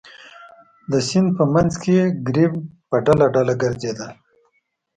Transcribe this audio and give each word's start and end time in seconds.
د 0.91 0.93
سیند 1.07 1.29
په 1.37 1.43
منځ 1.53 1.71
کې 1.83 1.97
ګرېب 2.27 2.53
په 2.89 2.97
ډله 3.05 3.25
ډله 3.35 3.53
ګرځېدل. 3.61 4.11